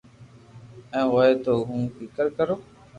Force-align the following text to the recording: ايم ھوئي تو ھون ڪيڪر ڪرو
ايم 0.95 1.07
ھوئي 1.13 1.31
تو 1.43 1.51
ھون 1.67 1.81
ڪيڪر 1.95 2.27
ڪرو 2.37 2.55